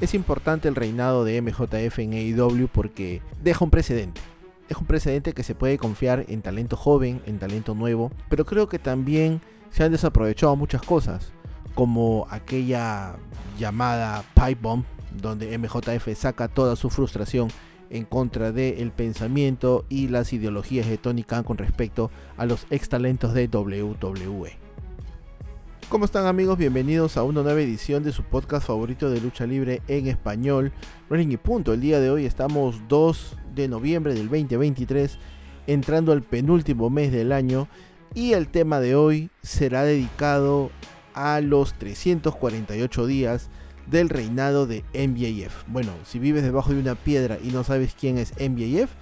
[0.00, 4.22] Es importante el reinado de MJF en AEW porque deja un precedente.
[4.70, 8.66] Es un precedente que se puede confiar en talento joven, en talento nuevo, pero creo
[8.66, 11.32] que también se han desaprovechado muchas cosas,
[11.74, 13.16] como aquella
[13.58, 14.84] llamada Pipe Bomb,
[15.20, 17.48] donde MJF saca toda su frustración
[17.90, 22.88] en contra del pensamiento y las ideologías de Tony Khan con respecto a los ex
[22.88, 24.59] talentos de WWE.
[25.90, 26.56] ¿Cómo están amigos?
[26.56, 30.70] Bienvenidos a una nueva edición de su podcast favorito de lucha libre en español,
[31.08, 31.72] Running y Punto.
[31.72, 35.18] El día de hoy estamos 2 de noviembre del 2023,
[35.66, 37.66] entrando al penúltimo mes del año
[38.14, 40.70] y el tema de hoy será dedicado
[41.12, 43.50] a los 348 días
[43.90, 45.64] del reinado de MJF.
[45.66, 48.92] Bueno, si vives debajo de una piedra y no sabes quién es MJF,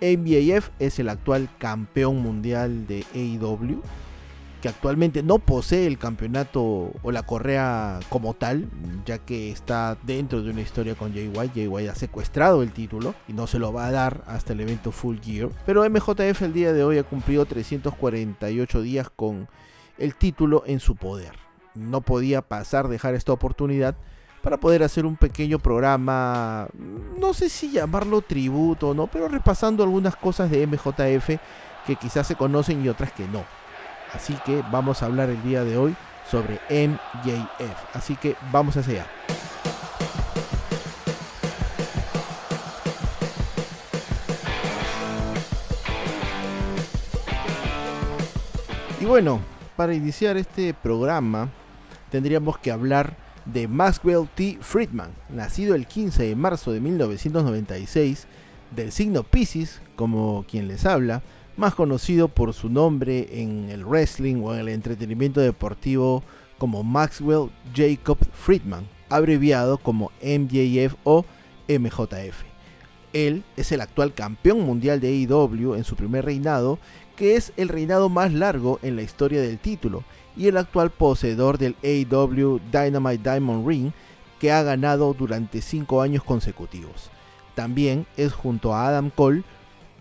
[0.00, 3.80] MJF es el actual campeón mundial de AEW,
[4.62, 8.68] que actualmente no posee el campeonato o la correa como tal,
[9.04, 11.52] ya que está dentro de una historia con Jay White.
[11.54, 14.60] Jay White ha secuestrado el título y no se lo va a dar hasta el
[14.60, 15.50] evento Full Gear.
[15.66, 19.48] Pero MJF el día de hoy ha cumplido 348 días con
[19.98, 21.32] el título en su poder.
[21.74, 23.96] No podía pasar dejar esta oportunidad
[24.42, 26.68] para poder hacer un pequeño programa,
[27.18, 31.40] no sé si llamarlo tributo o no, pero repasando algunas cosas de MJF
[31.84, 33.44] que quizás se conocen y otras que no.
[34.14, 35.96] Así que vamos a hablar el día de hoy
[36.30, 37.96] sobre MJF.
[37.96, 39.06] Así que vamos hacia allá.
[49.00, 49.40] Y bueno,
[49.74, 51.48] para iniciar este programa
[52.10, 54.58] tendríamos que hablar de Maxwell T.
[54.60, 58.26] Friedman, nacido el 15 de marzo de 1996,
[58.70, 61.22] del signo Pisces, como quien les habla,
[61.56, 66.22] más conocido por su nombre en el wrestling o en el entretenimiento deportivo
[66.58, 71.24] como Maxwell Jacob Friedman, abreviado como MJF o
[71.68, 72.44] MJF.
[73.12, 76.78] Él es el actual campeón mundial de AEW en su primer reinado,
[77.16, 80.02] que es el reinado más largo en la historia del título,
[80.36, 83.92] y el actual poseedor del AEW Dynamite Diamond Ring,
[84.38, 87.10] que ha ganado durante 5 años consecutivos.
[87.54, 89.44] También es junto a Adam Cole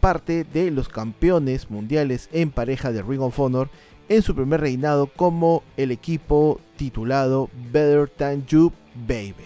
[0.02, 3.70] parte de los campeones mundiales en pareja de Ring of Honor
[4.10, 8.74] en su primer reinado como el equipo titulado Better Than You
[9.08, 9.46] Baby.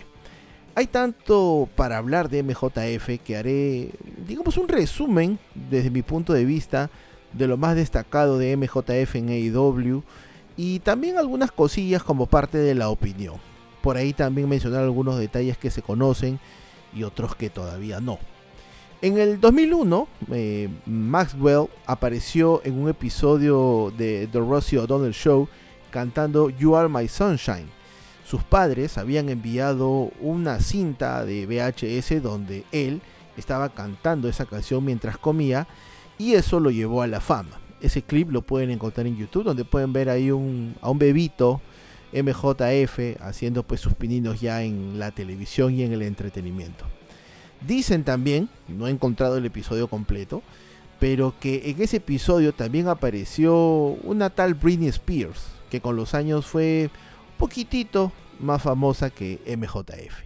[0.73, 3.91] Hay tanto para hablar de MJF que haré,
[4.25, 5.37] digamos, un resumen
[5.69, 6.89] desde mi punto de vista
[7.33, 10.03] de lo más destacado de MJF en AEW
[10.57, 13.35] y también algunas cosillas como parte de la opinión.
[13.81, 16.39] Por ahí también mencionar algunos detalles que se conocen
[16.93, 18.19] y otros que todavía no.
[19.01, 25.47] En el 2001, eh, Maxwell apareció en un episodio de The Rosie O'Donnell Show
[25.91, 27.67] cantando You Are My Sunshine.
[28.25, 33.01] Sus padres habían enviado una cinta de VHS donde él
[33.37, 35.67] estaba cantando esa canción mientras comía
[36.17, 39.65] y eso lo llevó a la fama ese clip lo pueden encontrar en YouTube, donde
[39.65, 41.61] pueden ver ahí un, a un bebito
[42.13, 46.85] MJF haciendo pues sus pininos ya en la televisión y en el entretenimiento.
[47.61, 50.43] Dicen también, no he encontrado el episodio completo,
[50.99, 53.55] pero que en ese episodio también apareció
[54.03, 56.89] una tal Britney Spears, que con los años fue
[57.31, 60.25] un poquitito más famosa que MJF.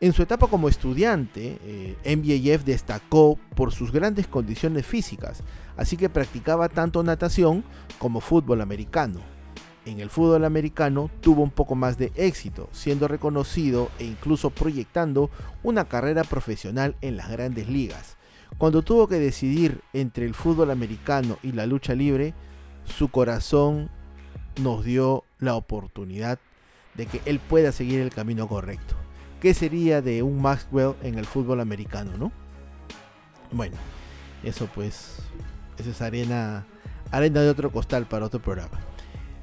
[0.00, 5.42] En su etapa como estudiante, eh, MJF destacó por sus grandes condiciones físicas,
[5.76, 7.64] así que practicaba tanto natación
[7.98, 9.20] como fútbol americano.
[9.86, 15.30] En el fútbol americano tuvo un poco más de éxito, siendo reconocido e incluso proyectando
[15.62, 18.16] una carrera profesional en las grandes ligas.
[18.58, 22.34] Cuando tuvo que decidir entre el fútbol americano y la lucha libre,
[22.84, 23.90] su corazón
[24.60, 26.38] nos dio la oportunidad
[26.94, 28.96] de que él pueda seguir el camino correcto.
[29.40, 32.32] ¿Qué sería de un Maxwell en el fútbol americano, no?
[33.50, 33.76] Bueno,
[34.42, 35.16] eso pues,
[35.78, 36.66] eso es arena,
[37.10, 38.78] arena de otro costal para otro programa.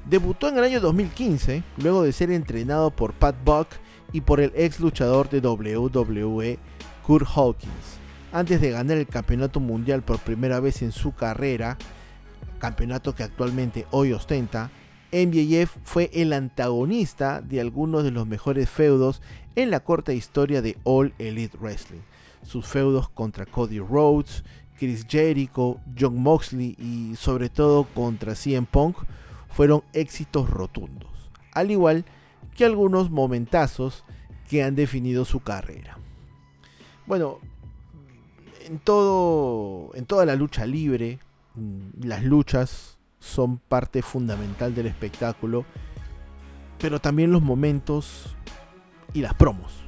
[0.09, 3.67] Debutó en el año 2015, luego de ser entrenado por Pat Buck
[4.13, 6.59] y por el ex luchador de WWE,
[7.05, 7.99] Kurt Hawkins.
[8.31, 11.77] Antes de ganar el campeonato mundial por primera vez en su carrera,
[12.57, 14.71] campeonato que actualmente hoy ostenta,
[15.11, 19.21] MJF fue el antagonista de algunos de los mejores feudos
[19.57, 22.01] en la corta historia de All Elite Wrestling.
[22.43, 24.45] Sus feudos contra Cody Rhodes,
[24.79, 28.99] Chris Jericho, John Moxley y sobre todo contra CM Punk
[29.49, 32.05] fueron éxitos rotundos, al igual
[32.55, 34.03] que algunos momentazos
[34.49, 35.97] que han definido su carrera.
[37.05, 37.39] Bueno,
[38.65, 41.19] en todo en toda la lucha libre,
[41.55, 45.65] mm, las luchas son parte fundamental del espectáculo,
[46.79, 48.35] pero también los momentos
[49.13, 49.83] y las promos.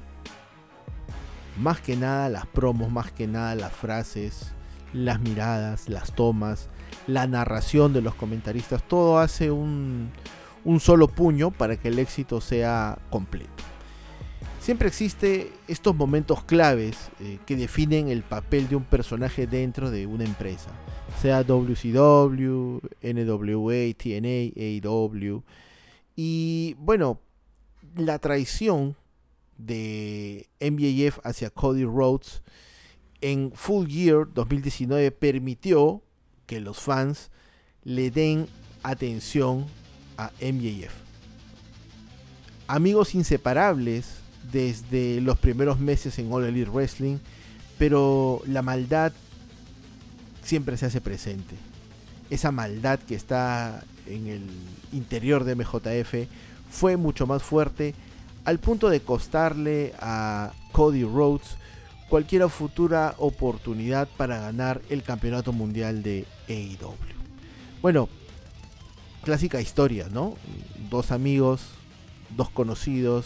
[1.57, 4.53] más que nada las promos, más que nada las frases,
[4.94, 6.69] las miradas, las tomas,
[7.07, 10.12] la narración de los comentaristas, todo hace un,
[10.80, 13.63] solo puño para que el éxito sea completo.
[14.59, 20.06] Siempre existe estos momentos claves eh, que definen el papel de un personaje dentro de
[20.06, 20.69] una empresa,
[21.21, 25.44] sea WCW, NWA, TNA, AEW.
[26.15, 27.19] Y bueno,
[27.95, 28.95] la traición
[29.57, 32.42] de MJF hacia Cody Rhodes
[33.21, 36.01] en Full Year 2019 permitió
[36.50, 37.30] que los fans
[37.84, 38.48] le den
[38.81, 39.68] atención
[40.18, 40.92] a MJF.
[42.68, 44.16] Amigos inseparables
[44.51, 47.18] desde los primeros meses en All Elite Wrestling,
[47.78, 49.13] pero la maldad
[50.44, 51.56] siempre se hace presente.
[52.31, 54.50] Esa maldad que está en el
[54.92, 56.28] interior de MJF
[56.72, 57.94] fue mucho más fuerte
[58.44, 61.57] al punto de costarle a Cody Rhodes
[62.09, 66.95] cualquier futura oportunidad para ganar el campeonato mundial de AEW.
[67.81, 68.09] Bueno,
[69.23, 70.35] clásica historia, ¿no?
[70.89, 71.61] Dos amigos,
[72.35, 73.25] dos conocidos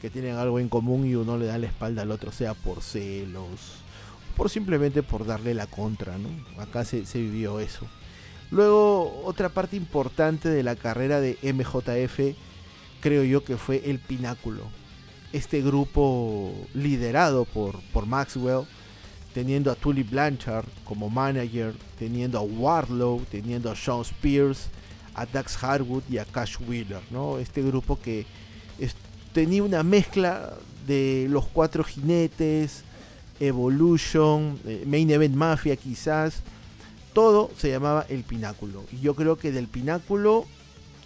[0.00, 2.82] que tienen algo en común y uno le da la espalda al otro, sea por
[2.82, 3.76] celos,
[4.36, 6.28] por simplemente por darle la contra, ¿no?
[6.60, 7.86] Acá se, se vivió eso.
[8.50, 12.36] Luego, otra parte importante de la carrera de MJF,
[13.00, 14.81] creo yo que fue el pináculo.
[15.32, 18.66] Este grupo liderado por, por Maxwell,
[19.32, 24.68] teniendo a Tully Blanchard como manager, teniendo a Wardlow, teniendo a Sean Spears,
[25.14, 27.38] a Dax Harwood y a Cash Wheeler, ¿no?
[27.38, 28.26] Este grupo que
[29.32, 30.54] tenía una mezcla
[30.86, 32.84] de los cuatro jinetes,
[33.40, 36.42] Evolution, eh, Main Event Mafia quizás,
[37.12, 38.84] todo se llamaba el Pináculo.
[38.92, 40.46] Y yo creo que del Pináculo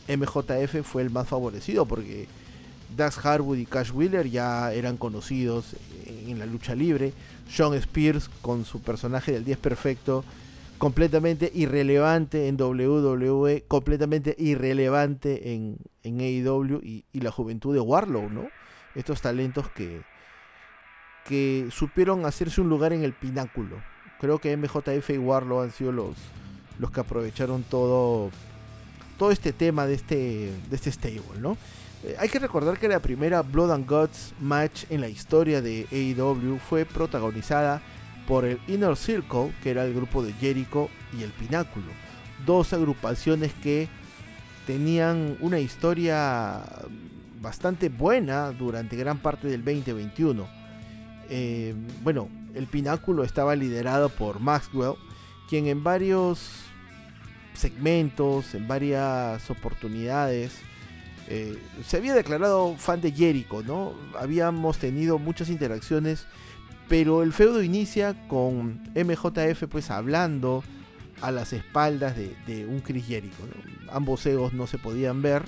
[0.09, 2.29] MJF fue el más favorecido porque
[2.95, 7.13] Dax Harwood y Cash Wheeler ya eran conocidos en la lucha libre.
[7.49, 10.25] Sean Spears con su personaje del 10 perfecto
[10.79, 18.49] completamente irrelevante en WWE, completamente irrelevante en, en AEW y, la juventud de Warlow, ¿no?
[18.95, 20.03] Estos talentos que,
[21.27, 23.77] que supieron hacerse un lugar en el pináculo.
[24.21, 26.17] Creo que MJF y Warlow han sido los,
[26.79, 28.31] los que aprovecharon todo,
[29.19, 31.57] todo este tema de este, de este stable, ¿no?
[32.07, 35.87] Eh, hay que recordar que la primera Blood and Guts match en la historia de
[35.91, 37.83] AEW fue protagonizada
[38.29, 40.89] por el Inner Circle, que era el grupo de Jericho,
[41.19, 41.87] y el Pináculo.
[42.45, 43.89] Dos agrupaciones que
[44.67, 46.63] tenían una historia
[47.41, 50.47] bastante buena durante gran parte del 2021.
[51.29, 54.95] Eh, bueno, el Pináculo estaba liderado por Maxwell,
[55.49, 56.51] quien en varios
[57.55, 60.61] segmentos, en varias oportunidades,
[61.29, 63.95] eh, se había declarado fan de Jericho, ¿no?
[64.19, 66.27] Habíamos tenido muchas interacciones
[66.89, 70.63] pero el feudo inicia con MJF pues hablando
[71.21, 73.37] a las espaldas de, un Chris Jericho.
[73.91, 75.43] Ambos egos no se podían ver.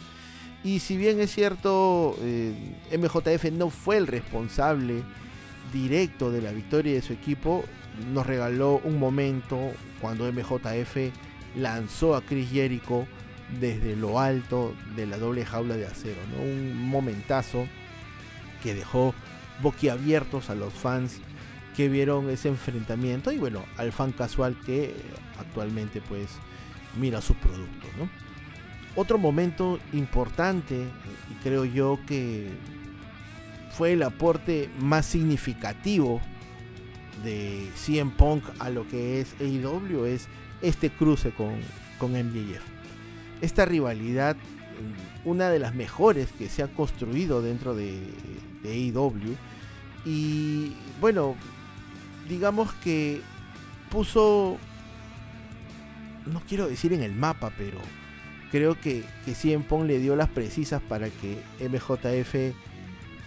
[0.64, 2.54] Y si bien es cierto, eh,
[2.98, 5.02] MJF no fue el responsable
[5.72, 7.64] directo de la victoria de su equipo,
[8.12, 9.58] nos regaló un momento
[10.00, 11.12] cuando MJF
[11.56, 13.06] lanzó a Chris Jericho
[13.60, 16.20] desde lo alto de la doble jaula de acero.
[16.40, 17.66] Un momentazo
[18.62, 19.14] que dejó
[19.62, 21.20] boquiabiertos a los fans
[21.76, 24.94] que vieron ese enfrentamiento y bueno, al fan casual que
[25.38, 26.28] actualmente pues
[26.98, 27.90] mira sus productos.
[28.96, 30.74] Otro momento importante
[31.31, 32.50] y creo yo que
[33.70, 36.20] fue el aporte más significativo
[37.22, 40.26] de CM Punk a lo que es AEW es
[40.62, 41.60] este cruce con,
[41.98, 42.78] con MJF.
[43.40, 44.36] Esta rivalidad,
[45.24, 48.00] una de las mejores que se ha construido dentro de,
[48.62, 49.36] de AEW.
[50.04, 51.36] Y bueno,
[52.28, 53.20] digamos que
[53.90, 54.58] puso,
[56.26, 57.78] no quiero decir en el mapa, pero
[58.50, 62.54] creo que, que CM Pong le dio las precisas para que MJF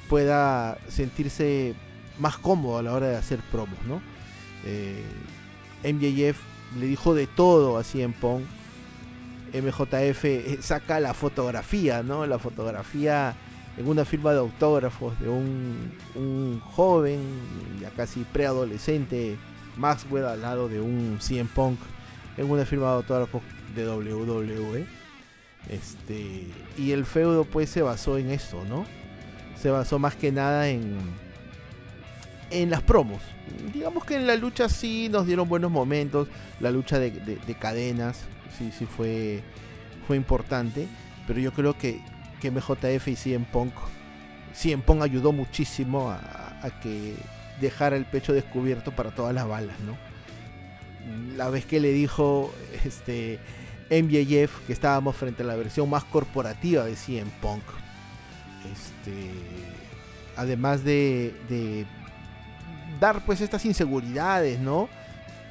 [0.10, 1.74] pueda sentirse
[2.20, 4.02] más cómodo a la hora de hacer promos, ¿no?
[4.66, 5.04] Eh,
[5.84, 6.40] MJF
[6.80, 8.44] le dijo de todo a CM Pong.
[9.54, 12.26] MJF eh, saca la fotografía, ¿no?
[12.26, 13.36] La fotografía
[13.78, 17.20] en una firma de autógrafos de un, joven,
[17.80, 19.38] ya casi preadolescente,
[19.78, 21.80] Maxwell al lado de un CM Punk,
[22.38, 23.42] en una firma de autógrafos
[23.76, 24.86] de WWE.
[25.70, 28.86] Este, y el feudo pues se basó en eso, ¿no?
[29.56, 30.98] Se basó más que nada en,
[32.50, 33.22] en las promos.
[33.74, 36.28] Digamos que en la lucha sí nos dieron buenos momentos.
[36.60, 37.12] La lucha de,
[37.60, 38.22] cadenas
[38.58, 39.42] sí, sí fue,
[40.08, 40.88] fue importante.
[41.28, 42.02] Pero yo creo que,
[42.40, 43.74] que MJF y CM Punk.
[44.54, 46.20] CM Punk ayudó muchísimo a,
[46.82, 47.16] que
[47.60, 49.98] dejara el pecho descubierto para todas las balas, ¿no?
[51.36, 52.54] La vez que le dijo
[52.86, 53.40] este
[53.90, 57.64] MJF que estábamos frente a la versión más corporativa de CM Punk.
[58.72, 59.32] Este,
[60.36, 61.86] además de, de
[63.00, 64.90] dar pues estas inseguridades, ¿no?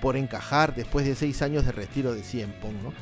[0.01, 2.95] Por encajar después de seis años de retiro de CM Punk.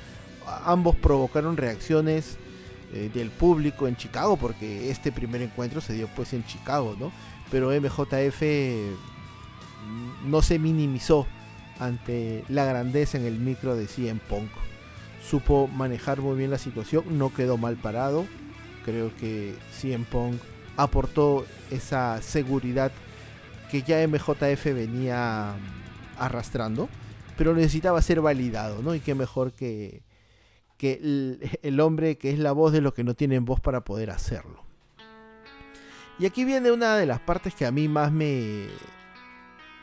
[0.65, 2.39] Ambos provocaron reacciones
[2.93, 7.13] eh, del público en Chicago, porque este primer encuentro se dio pues en Chicago, ¿no?
[7.51, 8.43] Pero MJF
[10.25, 11.27] no se minimizó
[11.79, 14.51] ante la grandeza en el micro de CM Punk.
[15.23, 18.27] Supo manejar muy bien la situación, no quedó mal parado.
[18.85, 20.41] Creo que CM Punk
[20.77, 22.93] aportó esa seguridad
[23.71, 25.55] que ya MJF venía
[26.19, 26.89] arrastrando,
[27.37, 28.95] pero necesitaba ser validado, ¿no?
[28.95, 30.03] Y qué mejor que,
[30.77, 34.11] que el, hombre que es la voz de los que no tienen voz para poder
[34.11, 34.65] hacerlo.
[36.19, 38.67] Y aquí viene una de las partes que a mí más me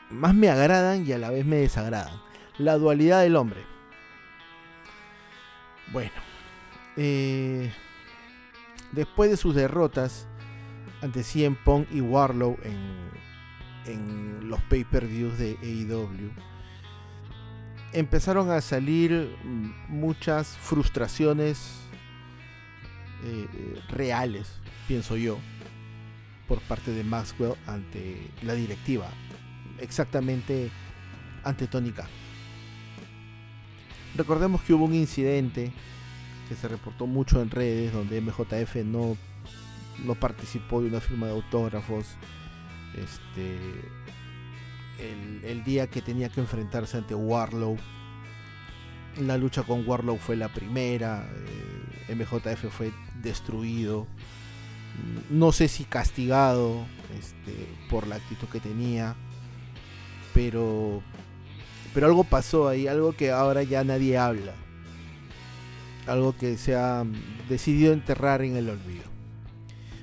[0.10, 2.22] más me agradan y a la vez me desagradan.
[2.58, 3.66] La dualidad del hombre.
[5.92, 6.12] Bueno,
[6.98, 7.72] eh,
[8.92, 10.28] después de sus derrotas
[11.02, 13.25] ante CM Punk y Warlow en,
[13.86, 16.32] en los pay-per-views de AEW,
[17.94, 19.36] empezaron a salir
[19.88, 21.82] muchas frustraciones
[23.24, 25.38] eh, eh, reales, pienso yo,
[26.48, 29.10] por parte de Maxwell ante la directiva,
[29.80, 30.70] exactamente
[31.44, 32.10] ante Tony Khan.
[34.16, 35.74] Recordemos que hubo un incidente
[36.48, 39.18] que se reportó mucho en redes donde MJF no,
[40.04, 42.06] no participó de una firma de autógrafos.
[42.96, 43.58] Este,
[45.44, 47.78] el, día que tenía que enfrentarse ante Warlow.
[49.22, 51.28] La lucha con Warlow fue la primera.
[52.08, 54.08] Eh, MJF fue destruido.
[55.30, 56.86] No sé si castigado
[57.18, 59.16] este, por la actitud que tenía.
[60.34, 61.02] Pero.
[61.94, 64.54] Pero algo pasó ahí, algo que ahora ya nadie habla.
[66.08, 67.06] Algo que se ha
[67.48, 69.15] decidido enterrar en el olvido.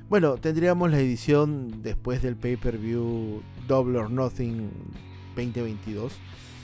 [0.09, 4.71] Bueno, tendríamos la edición después del pay-per-view Double or Nothing
[5.35, 6.13] 2022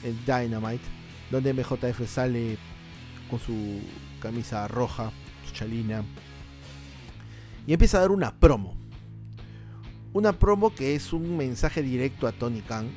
[0.03, 0.83] en Dynamite,
[1.31, 2.57] donde MJF sale
[3.29, 3.79] con su
[4.21, 5.11] camisa roja,
[5.47, 6.03] su chalina,
[7.65, 8.75] y empieza a dar una promo.
[10.13, 12.87] Una promo que es un mensaje directo a Tony Khan,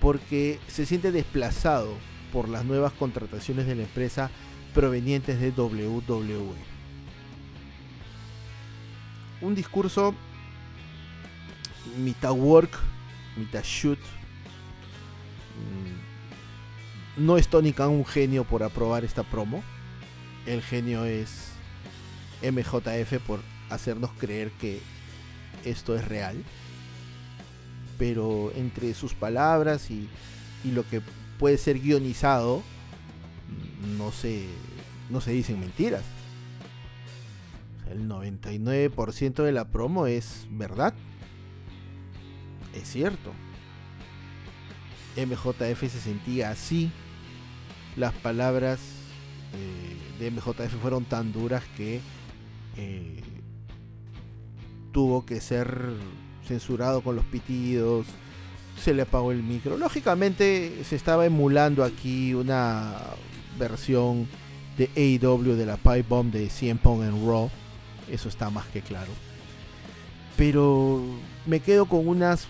[0.00, 1.94] porque se siente desplazado
[2.32, 4.30] por las nuevas contrataciones de la empresa
[4.74, 6.71] provenientes de WWE.
[9.42, 10.14] Un discurso
[11.98, 12.78] mitad work,
[13.36, 13.98] mitad shoot.
[15.58, 19.62] Mm, no es Tony Khan un genio por aprobar esta promo.
[20.46, 21.50] El genio es
[22.42, 24.80] MJF por hacernos creer que
[25.64, 26.42] esto es real.
[27.98, 30.08] Pero entre sus palabras y,
[30.64, 31.02] lo que
[31.38, 32.62] puede ser guionizado,
[33.98, 34.46] no se,
[35.10, 36.04] no se dicen mentiras.
[37.92, 40.94] El 99% de la promo es verdad
[42.74, 43.32] es cierto.
[45.16, 46.90] MJF se sentía así.
[47.96, 48.80] Las palabras
[49.52, 52.00] eh, de MJF fueron tan duras que
[52.76, 53.20] eh,
[54.92, 55.78] tuvo que ser
[56.46, 58.06] censurado con los pitidos.
[58.78, 59.76] Se le apagó el micro.
[59.76, 62.96] Lógicamente se estaba emulando aquí una
[63.58, 64.26] versión
[64.78, 67.50] de AEW de la Pipe Bomb de CM Punk en Raw.
[68.10, 69.10] Eso está más que claro.
[70.36, 71.02] Pero
[71.46, 72.46] me quedo con unas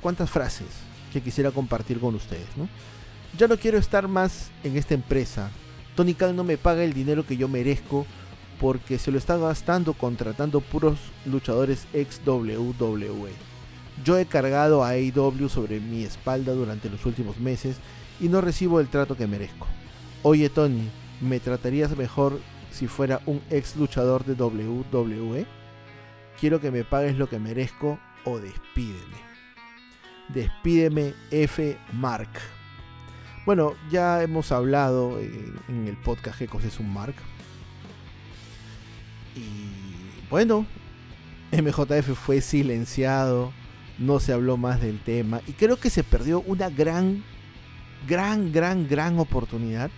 [0.00, 0.68] cuantas frases
[1.12, 2.46] que quisiera compartir con ustedes.
[2.56, 2.68] ¿no?
[3.38, 5.50] Ya no quiero estar más en esta empresa.
[5.94, 8.06] Tony Khan no me paga el dinero que yo merezco
[8.60, 13.32] porque se lo está gastando contratando puros luchadores ex WWE.
[14.04, 17.76] Yo he cargado a AEW sobre mi espalda durante los últimos meses
[18.20, 19.66] y no recibo el trato que merezco.
[20.22, 20.88] Oye Tony,
[21.20, 22.40] ¿me tratarías mejor
[22.76, 25.46] si fuera un ex luchador de WWE?
[26.38, 29.16] Quiero que me pagues lo que merezco o despídeme.
[30.28, 31.78] Despídeme F.
[31.94, 32.28] Mark.
[33.46, 37.14] Bueno, ya hemos hablado en el podcast cosa es un Mark.
[39.34, 40.66] Y bueno,
[41.52, 43.52] MJF fue silenciado,
[43.98, 47.24] no se habló más del tema y creo que se perdió una gran,
[48.06, 49.90] gran, gran, gran oportunidad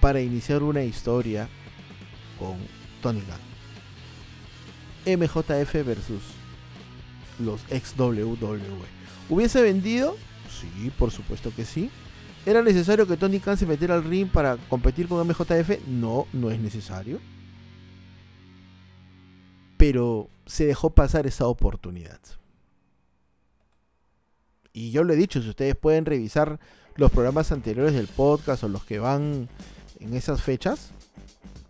[0.00, 1.48] para iniciar una historia
[2.40, 2.56] con
[3.02, 3.50] Tony Gunn.
[5.06, 6.22] MJF versus
[7.38, 8.60] los ex WWE.
[9.28, 10.16] ¿Hubiese vendido?
[10.48, 11.90] Sí, por supuesto que sí.
[12.46, 15.86] ¿Era necesario que Tony Khan se metiera al ring para competir con MJF?
[15.86, 17.20] No, no es necesario.
[19.76, 22.20] Pero se dejó pasar esa oportunidad.
[24.72, 26.60] Y yo lo he dicho, si ustedes pueden revisar
[26.96, 29.48] los programas anteriores del podcast o los que van
[29.98, 30.92] en esas fechas,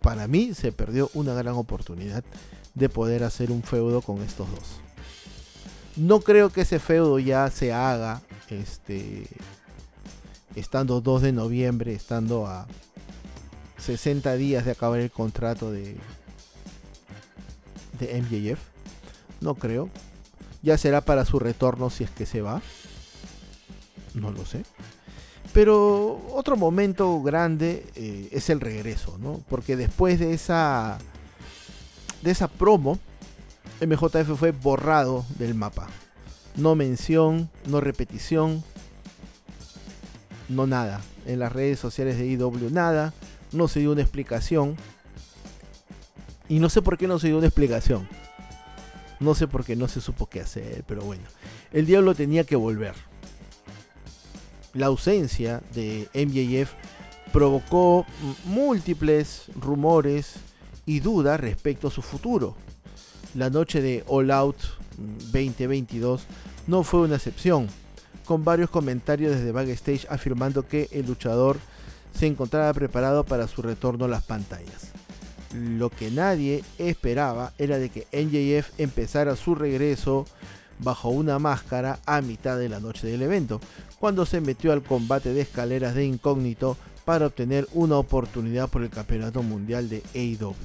[0.01, 2.23] para mí se perdió una gran oportunidad
[2.73, 4.81] de poder hacer un feudo con estos dos.
[5.95, 9.27] No creo que ese feudo ya se haga este
[10.55, 12.67] estando 2 de noviembre, estando a
[13.77, 15.97] 60 días de acabar el contrato de
[17.99, 18.59] de MJF.
[19.41, 19.89] No creo.
[20.63, 22.61] Ya será para su retorno si es que se va.
[24.13, 24.63] No lo sé.
[25.53, 29.41] Pero otro momento grande eh, es el regreso, ¿no?
[29.49, 30.97] Porque después de esa
[32.21, 32.99] de esa promo,
[33.85, 35.87] MJF fue borrado del mapa.
[36.55, 38.63] No mención, no repetición,
[40.49, 41.01] no nada.
[41.25, 43.13] En las redes sociales de IW nada,
[43.51, 44.75] no se dio una explicación.
[46.47, 48.07] Y no sé por qué no se dio una explicación.
[49.19, 51.23] No sé por qué no se supo qué hacer, pero bueno.
[51.71, 52.95] El diablo tenía que volver.
[54.73, 56.73] La ausencia de MJF
[57.33, 58.05] provocó
[58.45, 60.35] múltiples rumores
[60.85, 62.55] y dudas respecto a su futuro.
[63.35, 64.57] La noche de All Out
[64.97, 66.25] 2022
[66.67, 67.67] no fue una excepción,
[68.25, 71.57] con varios comentarios desde backstage afirmando que el luchador
[72.13, 74.91] se encontraba preparado para su retorno a las pantallas.
[75.53, 80.25] Lo que nadie esperaba era de que NJF empezara su regreso
[80.83, 83.61] bajo una máscara a mitad de la noche del evento,
[83.99, 88.89] cuando se metió al combate de escaleras de incógnito para obtener una oportunidad por el
[88.89, 90.55] Campeonato Mundial de AEW.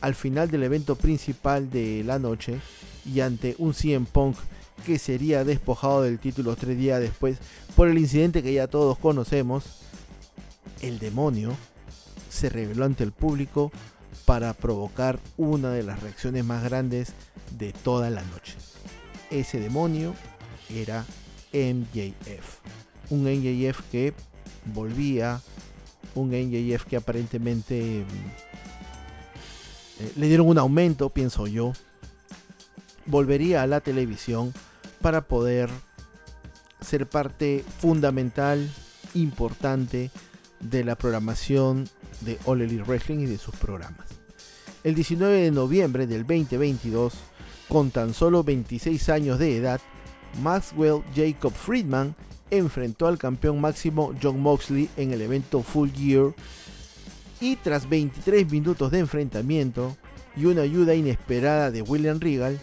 [0.00, 2.60] Al final del evento principal de la noche
[3.04, 4.36] y ante un CM Punk
[4.84, 7.38] que sería despojado del título tres días después
[7.76, 9.64] por el incidente que ya todos conocemos,
[10.80, 11.52] el demonio
[12.28, 13.70] se reveló ante el público
[14.24, 17.12] para provocar una de las reacciones más grandes
[17.58, 18.56] de toda la noche.
[19.32, 20.14] Ese demonio
[20.68, 21.06] era
[21.52, 22.60] MJF.
[23.10, 24.12] Un MJF que
[24.74, 25.40] volvía,
[26.14, 31.72] un MJF que aparentemente mm, eh, le dieron un aumento, pienso yo.
[33.06, 34.52] Volvería a la televisión
[35.00, 35.70] para poder
[36.80, 38.70] ser parte fundamental,
[39.14, 40.10] importante
[40.60, 41.88] de la programación
[42.20, 44.06] de All Elite Wrestling y de sus programas.
[44.84, 47.14] El 19 de noviembre del 2022,
[47.72, 49.80] con tan solo 26 años de edad,
[50.42, 52.14] Maxwell Jacob Friedman
[52.50, 56.34] enfrentó al campeón máximo John Moxley en el evento Full Gear
[57.40, 59.96] y tras 23 minutos de enfrentamiento
[60.36, 62.60] y una ayuda inesperada de William Regal,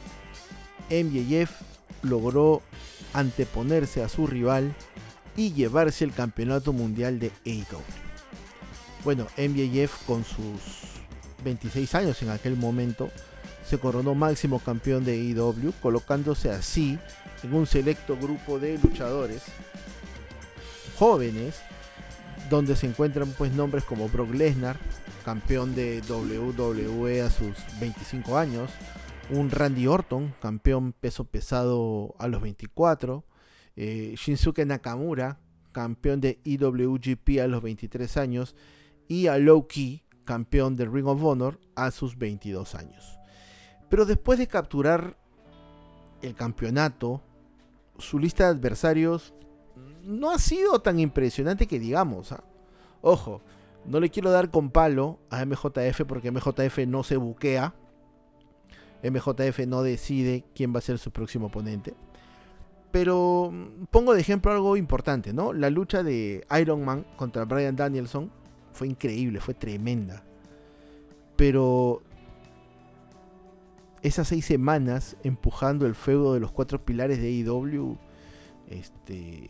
[0.91, 1.53] MJF
[2.03, 2.61] logró
[3.13, 4.75] anteponerse a su rival
[5.35, 7.81] y llevarse el campeonato mundial de AEW.
[9.03, 10.61] Bueno, MJF con sus
[11.43, 13.09] 26 años en aquel momento
[13.69, 16.97] se coronó máximo campeón de AEW, colocándose así
[17.43, 19.43] en un selecto grupo de luchadores
[20.97, 21.61] jóvenes
[22.49, 24.75] donde se encuentran pues nombres como Brock Lesnar,
[25.23, 28.71] campeón de WWE a sus 25 años,
[29.29, 33.23] un Randy Orton, campeón peso pesado a los 24,
[33.75, 35.37] eh, Shinsuke Nakamura,
[35.71, 38.55] campeón de IWGP a los 23 años,
[39.07, 43.18] y a Low-Key, campeón de Ring of Honor a sus 22 años.
[43.89, 45.17] Pero después de capturar
[46.21, 47.21] el campeonato,
[47.97, 49.33] su lista de adversarios
[50.03, 52.31] no ha sido tan impresionante que digamos.
[52.31, 52.43] ¿ah?
[53.01, 53.41] Ojo,
[53.85, 57.73] no le quiero dar con palo a MJF porque MJF no se buquea.
[59.03, 61.93] MJF no decide quién va a ser su próximo oponente.
[62.91, 65.53] Pero mm, pongo de ejemplo algo importante, ¿no?
[65.53, 68.31] La lucha de Iron Man contra Brian Danielson
[68.73, 70.23] fue increíble, fue tremenda.
[71.35, 72.01] Pero
[74.01, 77.97] esas seis semanas empujando el feudo de los cuatro pilares de AEW,
[78.69, 79.49] este,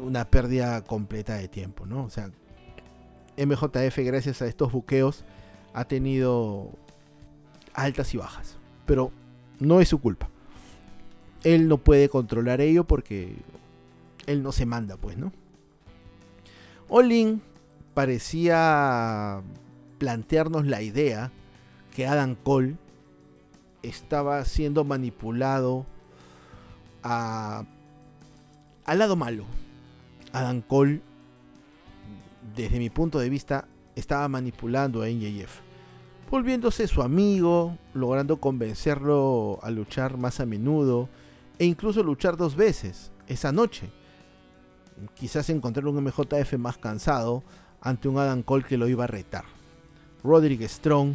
[0.00, 2.04] una pérdida completa de tiempo, ¿no?
[2.04, 2.30] O sea,
[3.36, 5.24] MJF gracias a estos buqueos
[5.72, 6.70] ha tenido
[7.72, 9.10] altas y bajas, pero
[9.58, 10.28] no es su culpa
[11.44, 13.36] él no puede controlar ello porque
[14.26, 15.32] él no se manda, pues, ¿no?
[16.88, 17.42] Olin
[17.92, 19.42] parecía
[19.98, 21.30] plantearnos la idea
[21.94, 22.76] que Adam Cole
[23.88, 25.86] estaba siendo manipulado
[27.02, 27.64] a,
[28.84, 29.44] al lado malo.
[30.32, 31.00] Adam Cole,
[32.56, 35.60] desde mi punto de vista, estaba manipulando a NJF,
[36.30, 41.08] volviéndose su amigo, logrando convencerlo a luchar más a menudo
[41.58, 43.90] e incluso luchar dos veces esa noche.
[45.14, 47.42] Quizás encontrar un MJF más cansado
[47.80, 49.44] ante un Adam Cole que lo iba a retar.
[50.22, 51.14] Roderick Strong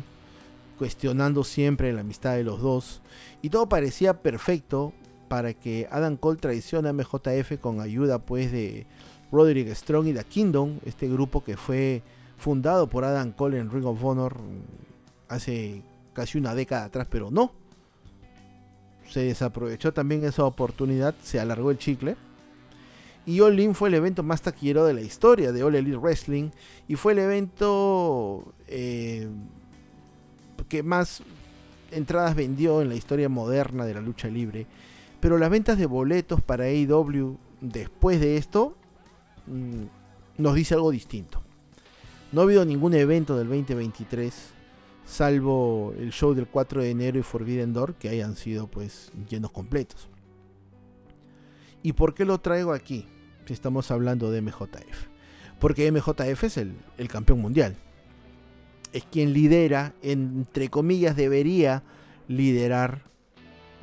[0.80, 3.02] cuestionando siempre la amistad de los dos
[3.42, 4.94] y todo parecía perfecto
[5.28, 8.88] para que Adam Cole traicione a MJF con ayuda pues de
[9.32, 12.02] Roderick Strong y The Kingdom, este grupo que fue
[12.38, 14.38] fundado por Adam Cole en Ring of Honor
[15.28, 17.52] hace casi una década atrás, pero no.
[19.10, 22.16] Se desaprovechó también esa oportunidad, se alargó el chicle.
[23.26, 26.50] Y All In fue el evento más taquillero de la historia de All Elite Wrestling.
[26.88, 29.28] Y fue el evento eh,
[30.68, 31.22] que más
[31.92, 34.68] entradas vendió en la historia moderna de la lucha libre.
[35.20, 38.76] Pero las ventas de boletos para AEW después de esto
[39.48, 39.84] mm,
[40.38, 41.42] nos dice algo distinto.
[42.32, 44.34] No ha habido ningún evento del 2023,
[45.06, 49.52] salvo el show del 4 de enero y Forbidden Door, que hayan sido pues llenos
[49.52, 50.08] completos.
[51.82, 53.08] ¿Y por qué lo traigo aquí?
[53.46, 55.08] Si estamos hablando de MJF.
[55.60, 57.76] Porque MJF es el, el campeón mundial.
[58.94, 61.84] Es quien lidera, entre comillas, debería
[62.28, 63.04] liderar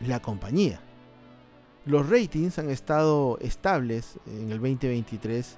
[0.05, 0.81] la compañía.
[1.85, 5.57] Los ratings han estado estables en el 2023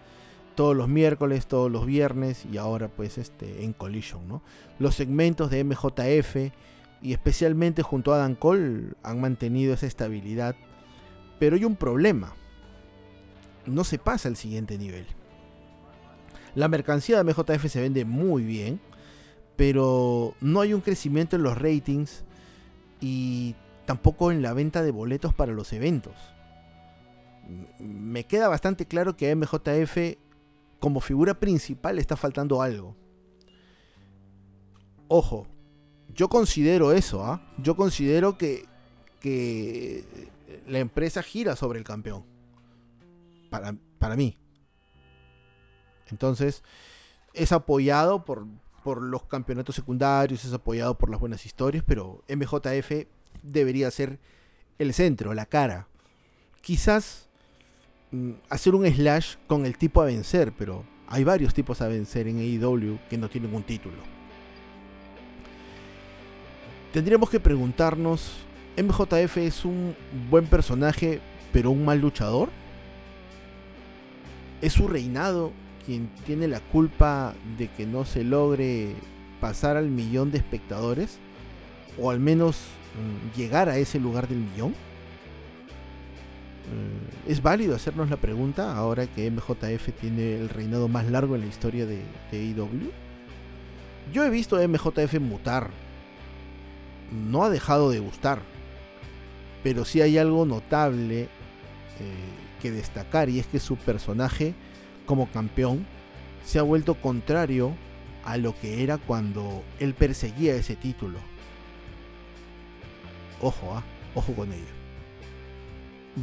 [0.59, 4.43] todos los miércoles, todos los viernes y ahora pues este en Collision, ¿no?
[4.81, 6.53] Los segmentos de MJF
[7.01, 10.57] y especialmente junto a Adam Cole han mantenido esa estabilidad,
[11.39, 12.35] pero hay un problema.
[13.67, 15.07] No se pasa al siguiente nivel.
[16.57, 18.81] La mercancía de MJF se vende muy bien,
[19.59, 22.23] pero no hay un crecimiento en los ratings
[23.01, 26.15] y tampoco en la venta de boletos para los eventos.
[27.81, 30.17] Me queda bastante claro que MJF
[30.79, 32.95] como figura principal está faltando algo.
[35.09, 35.49] Ojo,
[36.15, 37.43] yo considero eso, ¿ah?
[37.59, 38.65] Yo considero que,
[39.19, 40.05] que
[40.69, 42.25] la empresa gira sobre el campeón.
[43.51, 44.39] Para, para mí.
[46.13, 46.63] Entonces,
[47.35, 48.47] es apoyado por,
[48.89, 53.07] por los campeonatos secundarios, es apoyado por las buenas historias, pero MJF
[53.43, 54.19] debería ser
[54.79, 55.89] el centro, la cara.
[56.63, 57.29] Quizás
[58.11, 62.27] Mm, hacer un slash con el tipo a vencer, pero hay varios tipos a vencer
[62.27, 63.97] en AEW que no tienen un título.
[66.93, 68.39] Tendríamos que preguntarnos,
[68.79, 69.95] ¿MJF es un
[70.31, 71.21] buen personaje
[71.53, 72.49] pero un mal luchador?
[74.63, 75.53] ¿Es su reinado
[75.89, 78.95] quien tiene la culpa de que no se logre
[79.41, 81.19] pasar al millón de espectadores?
[81.99, 82.61] ¿O al menos
[82.95, 84.73] mm, llegar a ese lugar del millón?
[84.73, 84.75] Eh,
[87.33, 91.47] es válido hacernos la pregunta ahora que MJF tiene el reinado más largo en la
[91.47, 92.93] historia de, de AEW.
[94.13, 95.71] Yo he visto a MJF mutar.
[97.31, 98.43] No ha dejado de gustar.
[99.63, 101.29] Pero sí hay algo notable eh,
[102.61, 104.53] que destacar y es que su personaje
[105.09, 105.85] como campeón
[106.45, 107.75] se ha vuelto contrario
[108.25, 111.19] a lo que era cuando él perseguía ese título.
[113.43, 113.83] Ojo, ah,
[114.15, 114.79] ojo con ello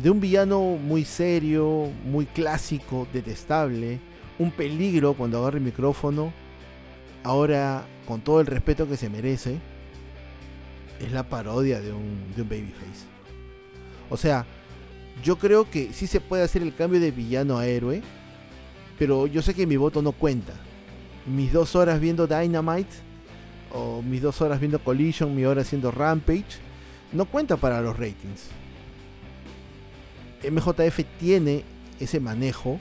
[0.01, 3.99] de un villano muy serio, muy clásico, detestable,
[4.37, 6.33] un peligro cuando agarra el micrófono,
[7.23, 9.59] ahora con todo el respeto que se merece,
[10.99, 13.05] es la parodia de un, de un babyface.
[14.09, 14.45] O sea,
[15.23, 18.01] yo creo que sí se puede hacer el cambio de villano a héroe,
[18.97, 20.53] pero yo sé que mi voto no cuenta.
[21.25, 22.93] Mis dos horas viendo Dynamite,
[23.73, 26.59] o mis dos horas viendo Collision, mi hora haciendo Rampage,
[27.11, 28.49] no cuenta para los ratings.
[30.49, 31.63] MJF tiene
[31.99, 32.79] ese manejo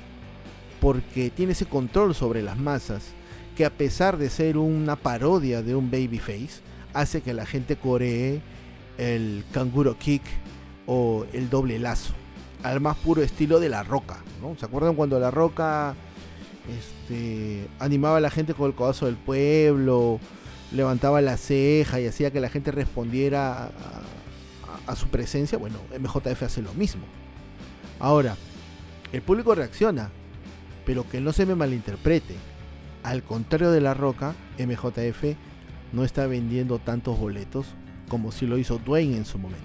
[0.80, 3.14] porque tiene ese control sobre las masas
[3.56, 6.60] que a pesar de ser una parodia de un babyface,
[6.92, 8.40] hace que la gente coree
[8.98, 10.22] el canguro kick
[10.86, 12.14] o el doble lazo,
[12.64, 14.16] al más puro estilo de la roca.
[14.42, 14.56] ¿no?
[14.58, 15.94] ¿Se acuerdan cuando la roca
[16.68, 20.18] este, animaba a la gente con el codazo del pueblo,
[20.72, 23.70] levantaba la ceja y hacía que la gente respondiera
[24.86, 25.58] a su presencia?
[25.58, 27.04] Bueno, MJF hace lo mismo.
[28.00, 28.34] Ahora,
[29.12, 30.10] el público reacciona,
[30.86, 32.34] pero que no se me malinterprete.
[33.02, 35.36] Al contrario de La Roca, MJF
[35.92, 37.66] no está vendiendo tantos boletos
[38.08, 39.64] como si lo hizo Dwayne en su momento.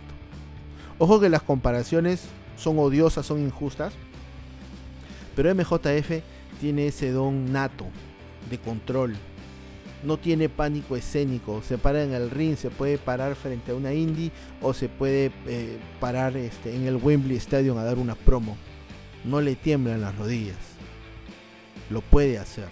[0.98, 2.28] Ojo que las comparaciones
[2.60, 3.94] son odiosas, son injustas,
[5.36, 6.22] pero MJF
[6.60, 7.86] tiene ese don nato
[8.50, 9.16] de control.
[10.04, 13.94] No tiene pánico escénico, se para en el ring, se puede parar frente a una
[13.94, 18.58] indie o se puede eh, parar este, en el Wembley Stadium a dar una promo.
[19.26, 20.58] No le tiemblan las rodillas.
[21.90, 22.68] Lo puede hacer.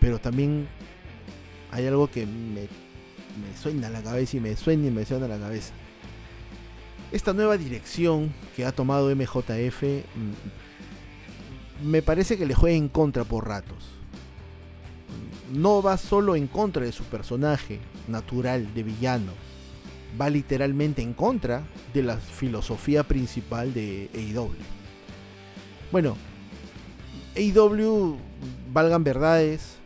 [0.00, 0.66] Pero también
[1.70, 5.26] hay algo que me, me suena a la cabeza y me suena y me suena
[5.26, 5.72] a la cabeza.
[7.12, 13.24] Esta nueva dirección que ha tomado MJF mm, me parece que le juega en contra
[13.24, 13.84] por ratos.
[15.52, 19.32] No va solo en contra de su personaje natural de villano,
[20.20, 24.50] va literalmente en contra de la filosofía principal de AEW.
[25.90, 26.16] Bueno,
[27.36, 28.16] AEW,
[28.72, 29.78] valgan verdades,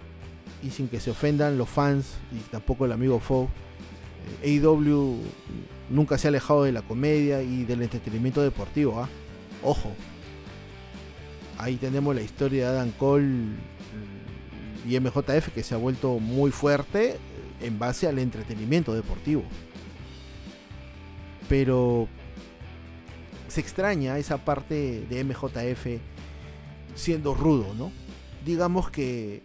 [0.63, 3.51] y sin que se ofendan los fans y tampoco el amigo Fo,
[4.43, 5.19] eh, AEW
[5.91, 9.01] nunca se ha alejado de la comedia y del entretenimiento deportivo.
[9.01, 9.09] ¿ah?
[9.63, 9.93] Ojo,
[11.59, 13.57] ahí tenemos la historia de Adam Cole
[14.89, 17.17] y MJF que se ha vuelto muy fuerte
[17.61, 19.45] en base al entretenimiento deportivo.
[21.49, 22.09] Pero
[23.49, 26.01] se extraña esa parte de MJF
[26.95, 27.93] siendo rudo, ¿no?
[28.45, 29.43] Digamos que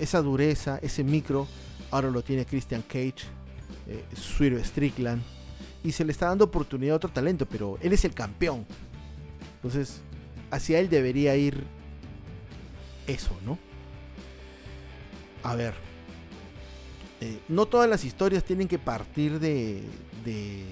[0.00, 1.46] esa dureza, ese micro,
[1.90, 3.26] ahora lo tiene Christian Cage,
[3.86, 4.04] eh,
[4.64, 5.22] Strickland,
[5.84, 8.66] y se le está dando oportunidad a otro talento, pero él es el campeón.
[9.56, 10.00] Entonces,
[10.50, 11.62] hacia él debería ir
[13.06, 13.58] eso, ¿no?
[15.42, 15.74] A ver,
[17.20, 19.82] eh, no todas las historias tienen que partir de,
[20.24, 20.64] de,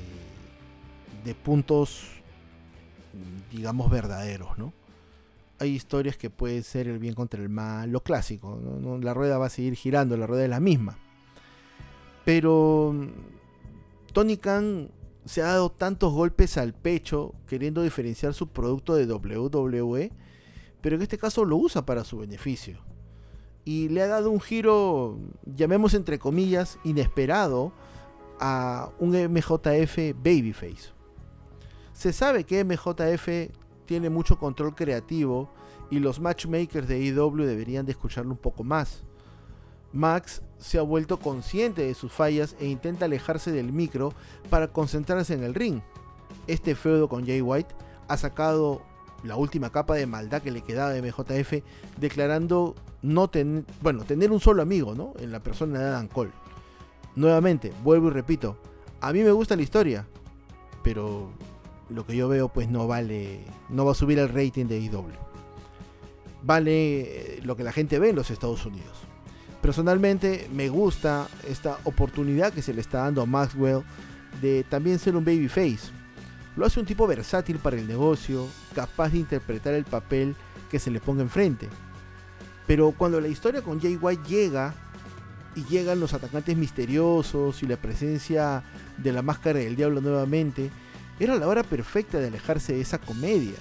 [1.24, 2.08] de puntos,
[3.50, 4.72] digamos, verdaderos, ¿no?
[5.62, 8.58] hay historias que pueden ser el bien contra el mal, lo clásico,
[9.00, 10.98] la rueda va a seguir girando, la rueda es la misma.
[12.24, 14.90] Pero mm, Tony Khan
[15.24, 20.12] se ha dado tantos golpes al pecho queriendo diferenciar su producto de WWE,
[20.80, 22.80] pero en este caso lo usa para su beneficio.
[23.64, 27.72] Y le ha dado un giro, llamemos entre comillas, inesperado
[28.40, 30.90] a un MJF Babyface.
[31.92, 33.54] Se sabe que MJF
[33.86, 35.50] tiene mucho control creativo
[35.90, 39.04] y los matchmakers de AEW deberían de escucharlo un poco más.
[39.92, 44.14] Max se ha vuelto consciente de sus fallas e intenta alejarse del micro
[44.48, 45.80] para concentrarse en el ring.
[46.46, 47.74] Este feudo con Jay White
[48.08, 48.82] ha sacado
[49.24, 51.64] la última capa de maldad que le quedaba de MJF,
[51.98, 55.12] declarando no tener, bueno, tener un solo amigo, ¿no?
[55.18, 56.32] En la persona de Adam Cole.
[57.14, 58.56] Nuevamente, vuelvo y repito,
[59.00, 60.06] a mí me gusta la historia,
[60.82, 61.30] pero
[61.88, 65.04] lo que yo veo pues no vale, no va a subir el rating de IW.
[66.42, 67.00] Vale
[67.36, 69.11] eh, lo que la gente ve en los Estados Unidos.
[69.62, 73.84] Personalmente me gusta esta oportunidad que se le está dando a Maxwell
[74.40, 75.92] de también ser un babyface.
[76.56, 80.34] Lo hace un tipo versátil para el negocio, capaz de interpretar el papel
[80.68, 81.68] que se le ponga enfrente.
[82.66, 84.74] Pero cuando la historia con Jay White llega
[85.54, 88.64] y llegan los atacantes misteriosos y la presencia
[88.98, 90.70] de la máscara del diablo nuevamente,
[91.20, 93.58] era la hora perfecta de alejarse de esa comedia.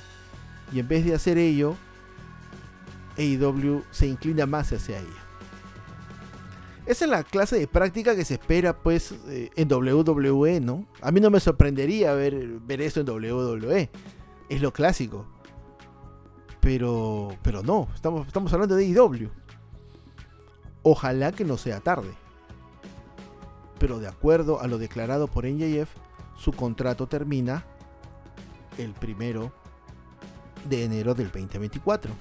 [0.73, 1.75] Y en vez de hacer ello,
[3.17, 5.20] AEW se inclina más hacia ella.
[6.85, 10.87] Esa es la clase de práctica que se espera pues eh, en WWE, ¿no?
[11.01, 13.89] A mí no me sorprendería ver, ver esto en WWE.
[14.49, 15.25] Es lo clásico.
[16.59, 19.29] Pero, pero no, estamos, estamos hablando de AEW.
[20.83, 22.11] Ojalá que no sea tarde.
[23.79, 25.89] Pero de acuerdo a lo declarado por NJF,
[26.35, 27.65] su contrato termina
[28.77, 29.53] el primero
[30.69, 32.11] de enero del 2024.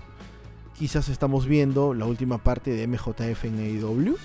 [0.79, 4.17] Quizás estamos viendo la última parte de MJF en AEW.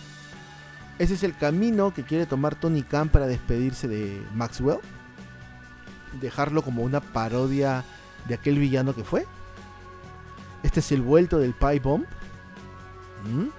[0.97, 4.79] Ese es el camino que quiere tomar Tony Khan para despedirse de Maxwell.
[6.21, 7.83] Dejarlo como una parodia
[8.27, 9.25] de aquel villano que fue.
[10.63, 12.05] Este es el vuelto del Pie Bomb.
[13.29, 13.49] ¿Mm?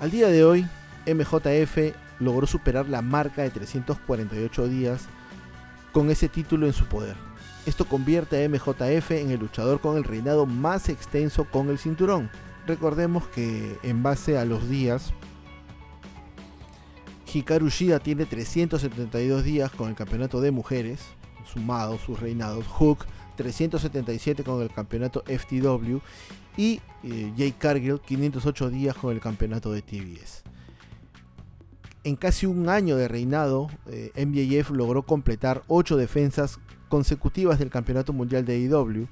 [0.00, 0.66] Al día de hoy,
[1.06, 5.02] MJF logró superar la marca de 348 días
[5.92, 7.16] con ese título en su poder.
[7.66, 12.30] Esto convierte a MJF en el luchador con el reinado más extenso con el cinturón.
[12.66, 15.12] Recordemos que en base a los días,
[17.32, 21.00] Hikaru Shida tiene 372 días con el campeonato de mujeres,
[21.52, 22.66] sumados sus reinados.
[22.66, 25.98] Hook 377 con el campeonato FTW
[26.56, 30.44] y eh, Jay Cargill 508 días con el campeonato de TBS
[32.04, 38.12] en casi un año de reinado, eh, MJF logró completar 8 defensas consecutivas del Campeonato
[38.12, 39.06] Mundial de AEW.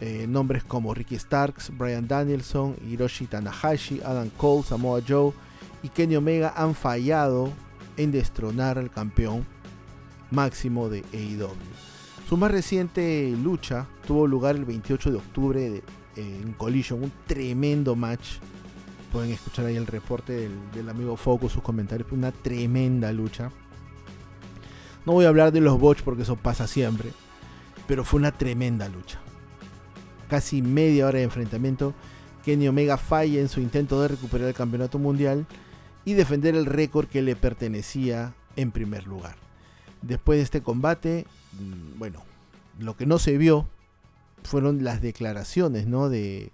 [0.00, 5.32] Eh, nombres como Ricky Starks, Brian Danielson, Hiroshi Tanahashi, Adam Cole, Samoa Joe
[5.84, 7.52] y Kenny Omega han fallado
[7.96, 9.46] en destronar al campeón
[10.32, 11.50] máximo de AEW.
[12.28, 15.82] Su más reciente lucha tuvo lugar el 28 de octubre
[16.16, 18.38] en Collision, un tremendo match
[19.14, 22.10] pueden escuchar ahí el reporte del, amigo Focus, sus comentarios.
[22.10, 23.52] Una tremenda lucha.
[25.06, 27.12] No voy a hablar de los bots porque eso pasa siempre.
[27.86, 29.20] Pero fue una tremenda lucha.
[30.28, 31.94] Casi media hora de enfrentamiento.
[32.44, 35.46] Kenny Omega falla en su intento de recuperar el campeonato mundial
[36.04, 39.36] y defender el récord que le pertenecía en primer lugar.
[40.02, 42.22] Después de este combate, mm, bueno,
[42.78, 43.68] lo que no se vio
[44.42, 46.52] fueron las declaraciones de,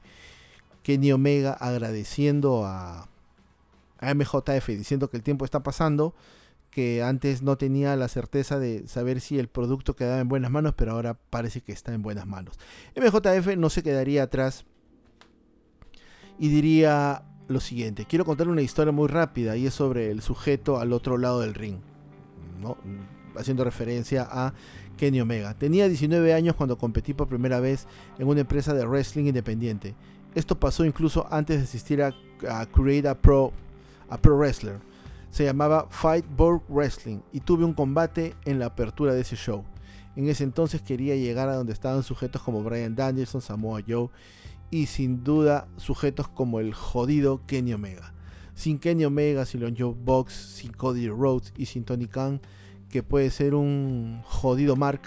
[0.83, 3.09] Kenny Omega agradeciendo a
[4.01, 6.15] MJF diciendo que el tiempo está pasando,
[6.71, 10.75] que antes no tenía la certeza de saber si el producto quedaba en buenas manos,
[10.77, 12.59] pero ahora parece que está en buenas manos.
[12.97, 14.65] MJF no se quedaría atrás
[16.39, 20.79] y diría lo siguiente, quiero contar una historia muy rápida y es sobre el sujeto
[20.79, 21.79] al otro lado del ring,
[23.37, 24.55] haciendo referencia a
[24.97, 25.55] Kenny Omega.
[25.55, 27.87] Tenía 19 años cuando competí por primera vez
[28.19, 29.95] en una empresa de wrestling independiente.
[30.35, 32.15] Esto pasó incluso antes de asistir a,
[32.73, 33.53] Create a Pro,
[34.09, 34.79] a Pro Wrestler.
[35.31, 39.65] Se llamaba Fightboard Wrestling y tuve un combate en la apertura de ese show.
[40.15, 44.11] En ese entonces quería llegar a donde estaban sujetos como Brian Danielson, Samoa Joe
[44.71, 48.15] y sin duda sujetos como el jodido Kenny Omega.
[48.55, 52.41] Sin Kenny Omega, sin los Joe Box, sin Cody Rhodes y sin Tony Khan,
[52.89, 55.03] que puede ser un jodido Mark,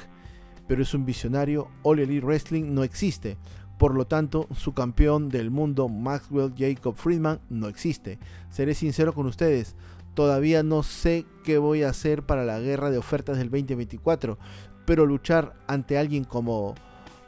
[0.68, 3.38] pero es un visionario, All Elite Wrestling no existe.
[3.78, 8.20] Por lo tanto, su campeón del mundo, Maxwell Jacob Friedman, no existe.
[8.50, 9.76] Seré sincero con ustedes,
[10.14, 14.38] todavía no sé qué voy a hacer para la guerra de ofertas del 2024,
[14.86, 16.76] pero luchar ante alguien como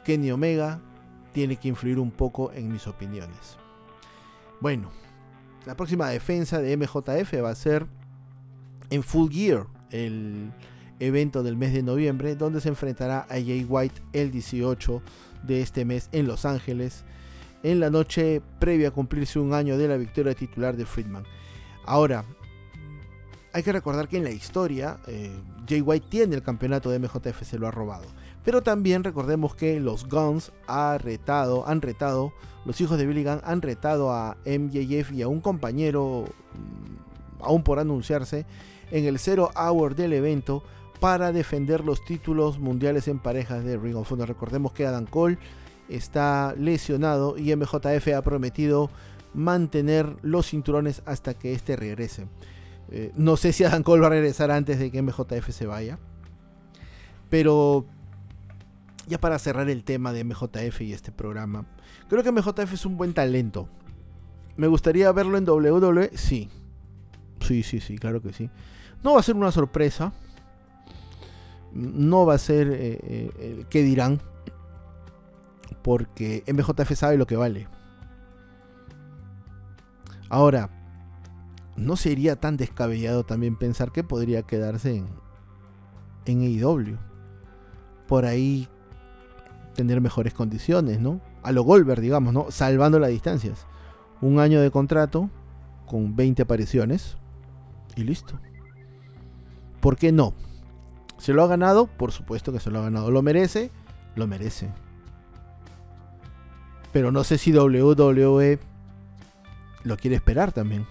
[0.04, 0.80] Kenny Omega
[1.36, 3.58] tiene que influir un poco en mis opiniones.
[4.58, 4.90] Bueno,
[5.66, 7.86] la próxima defensa de MJF va a ser
[8.88, 10.50] en Full Gear, el
[10.98, 15.02] evento del mes de noviembre, donde se enfrentará a Jay White el 18
[15.42, 17.04] de este mes en Los Ángeles,
[17.62, 21.24] en la noche previa a cumplirse un año de la victoria titular de Friedman.
[21.84, 22.24] Ahora,
[23.52, 27.42] hay que recordar que en la historia eh, Jay White tiene el campeonato de MJF,
[27.42, 28.06] se lo ha robado.
[28.46, 32.32] Pero también recordemos que los Guns ha retado, han retado,
[32.64, 37.64] los hijos de Billy Gunn han retado a MJF y a un compañero, mm, aún
[37.64, 38.46] por anunciarse,
[38.92, 40.62] en el Zero Hour del evento
[41.00, 44.28] para defender los títulos mundiales en parejas de Ring of Honor.
[44.28, 45.38] Recordemos que Adam Cole
[45.88, 48.90] está lesionado y MJF ha prometido
[49.34, 52.28] mantener los cinturones hasta que este regrese.
[52.92, 55.98] Eh, no sé si Adam Cole va a regresar antes de que MJF se vaya.
[57.28, 57.86] Pero
[59.06, 61.64] ya para cerrar el tema de MJF y este programa,
[62.08, 63.68] creo que MJF es un buen talento.
[64.56, 66.10] ¿Me gustaría verlo en WWE?
[66.14, 66.48] Sí.
[67.40, 68.50] Sí, sí, sí, claro que sí.
[69.02, 70.12] No va a ser una sorpresa.
[71.72, 73.30] No va a ser eh,
[73.70, 74.20] eh, dirán.
[75.82, 77.68] Porque MJF sabe lo que vale.
[80.28, 80.70] Ahora,
[81.76, 85.06] no sería tan descabellado también pensar que podría quedarse en,
[86.24, 86.96] en AEW.
[88.08, 88.68] Por ahí
[89.76, 91.20] tener mejores condiciones, ¿no?
[91.42, 92.50] A lo Goldberg, digamos, ¿no?
[92.50, 93.66] Salvando las distancias.
[94.20, 95.30] Un año de contrato
[95.86, 97.16] con 20 apariciones
[97.94, 98.40] y listo.
[99.80, 100.34] ¿Por qué no?
[101.18, 101.86] ¿Se lo ha ganado?
[101.86, 103.10] Por supuesto que se lo ha ganado.
[103.10, 103.70] ¿Lo merece?
[104.16, 104.70] Lo merece.
[106.92, 108.58] Pero no sé si WWE
[109.84, 110.86] lo quiere esperar también.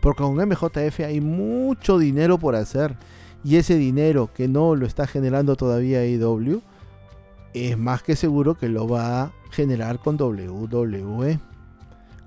[0.00, 2.96] Porque con MJF hay mucho dinero por hacer.
[3.44, 6.62] Y ese dinero que no lo está generando todavía AEW
[7.54, 11.40] es más que seguro que lo va a generar con WWE.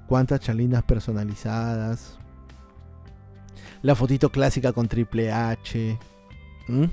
[0.08, 2.18] Cuántas chalinas personalizadas.
[3.82, 5.98] La fotito clásica con Triple H.
[6.68, 6.86] ¿Mm?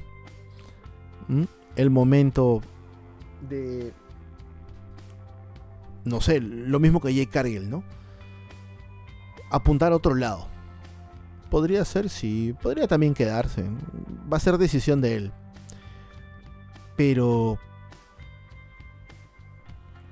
[1.28, 1.44] ¿Mm?
[1.76, 2.62] El momento
[3.48, 3.92] de...
[6.04, 7.82] No sé, lo mismo que Jay Cargill, ¿no?
[9.50, 10.46] Apuntar a otro lado.
[11.50, 12.54] Podría ser, sí.
[12.62, 13.64] Podría también quedarse.
[14.30, 15.32] Va a ser decisión de él.
[16.96, 17.58] Pero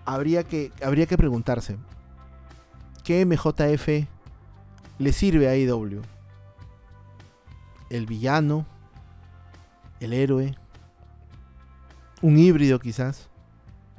[0.06, 1.76] habría que, habría que preguntarse,
[3.04, 4.06] ¿qué MJF
[4.98, 6.00] le sirve a IW?
[7.90, 8.66] ¿El villano?
[10.00, 10.54] ¿El héroe?
[12.22, 13.28] ¿Un híbrido quizás?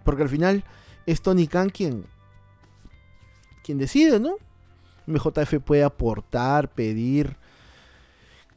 [0.04, 0.64] Porque al final
[1.06, 2.06] es Tony Khan quien,
[3.64, 4.38] quien decide, ¿no?
[5.06, 7.38] MJF puede aportar, pedir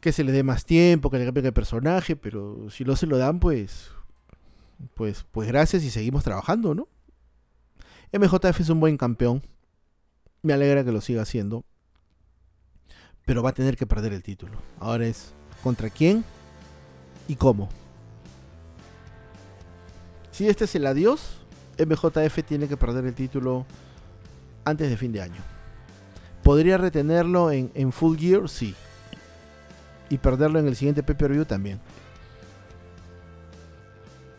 [0.00, 3.06] que se le dé más tiempo, que le cambie el personaje, pero si no se
[3.06, 3.90] lo dan, pues,
[4.94, 6.88] pues, pues gracias y seguimos trabajando, ¿no?
[8.12, 9.42] MJF es un buen campeón.
[10.42, 11.64] Me alegra que lo siga haciendo.
[13.24, 14.58] Pero va a tener que perder el título.
[14.78, 15.32] Ahora es
[15.62, 16.24] contra quién
[17.28, 17.68] y cómo.
[20.32, 21.40] Si este es el adiós,
[21.78, 23.66] MJF tiene que perder el título
[24.64, 25.42] antes de fin de año.
[26.42, 28.48] ¿Podría retenerlo en, Full Gear?
[28.48, 28.74] Sí.
[30.08, 31.78] Y perderlo en el siguiente pay-per-view también.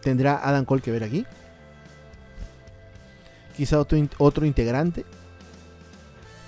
[0.02, 1.26] ¿Tendrá Adam Cole que ver aquí?
[3.62, 5.06] Quizá otro, otro integrante.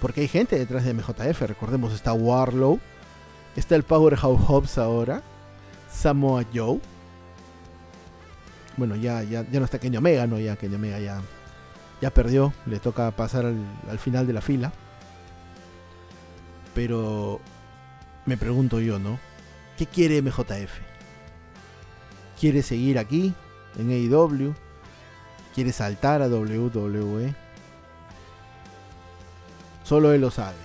[0.01, 1.41] Porque hay gente detrás de MJF.
[1.43, 2.79] Recordemos, está Warlow.
[3.55, 5.21] Está el Powerhouse Hobbs ahora.
[5.91, 6.79] Samoa Joe.
[8.77, 10.39] Bueno, ya, ya, ya no está Kenny Omega, ¿no?
[10.39, 11.21] Ya Kenny Omega ya,
[12.01, 12.51] ya perdió.
[12.65, 13.57] Le toca pasar al,
[13.87, 14.73] al final de la fila.
[16.73, 17.39] Pero
[18.25, 19.19] me pregunto yo, ¿no?
[19.77, 20.79] ¿Qué quiere MJF?
[22.39, 23.35] ¿Quiere seguir aquí
[23.77, 24.55] en AEW?
[25.53, 27.35] ¿Quiere saltar a WWE?
[29.83, 30.55] Solo él lo sabe.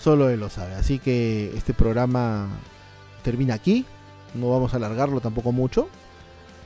[0.00, 0.74] Solo él lo sabe.
[0.74, 2.48] Así que este programa
[3.22, 3.86] termina aquí.
[4.34, 5.88] No vamos a alargarlo tampoco mucho.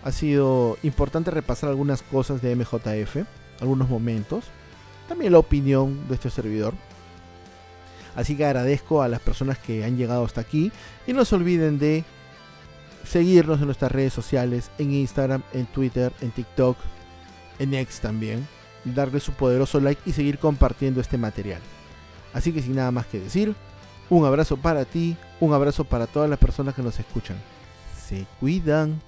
[0.05, 3.17] Ha sido importante repasar algunas cosas de MJF,
[3.61, 4.45] algunos momentos.
[5.09, 6.73] También la opinión de este servidor.
[8.17, 10.73] Así que agradezco a las personas que han llegado hasta aquí.
[11.07, 12.05] Y no se olviden de
[13.09, 16.77] seguirnos en nuestras redes sociales, en Instagram, en Twitter, en TikTok,
[17.59, 18.47] en X también.
[18.85, 21.61] Darle su poderoso like y seguir compartiendo este material.
[22.33, 23.55] Así que sin nada más que decir,
[24.11, 27.37] un abrazo para ti, un abrazo para todas las personas que nos escuchan.
[28.07, 29.01] Se cuidan.